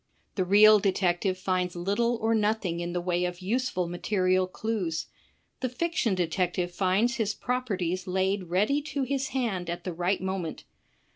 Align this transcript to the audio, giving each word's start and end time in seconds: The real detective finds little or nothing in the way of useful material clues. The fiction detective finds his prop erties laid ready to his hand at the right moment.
The 0.33 0.45
real 0.45 0.79
detective 0.79 1.37
finds 1.37 1.75
little 1.75 2.15
or 2.15 2.33
nothing 2.33 2.79
in 2.79 2.91
the 2.91 2.99
way 2.99 3.23
of 3.23 3.39
useful 3.39 3.87
material 3.87 4.47
clues. 4.47 5.05
The 5.59 5.69
fiction 5.69 6.15
detective 6.15 6.71
finds 6.71 7.17
his 7.17 7.35
prop 7.35 7.69
erties 7.69 8.07
laid 8.07 8.45
ready 8.45 8.81
to 8.81 9.03
his 9.03 9.27
hand 9.27 9.69
at 9.69 9.83
the 9.83 9.93
right 9.93 10.19
moment. 10.19 10.63